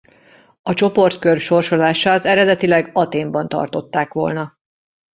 [0.61, 4.57] A csoportkör sorsolását eredetileg Athénban tartották volna.